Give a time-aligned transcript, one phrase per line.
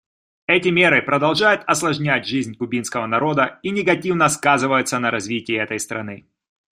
[0.47, 6.25] Эти меры продолжают осложнять жизнь кубинского народа и негативно сказываются на развитии этой страны.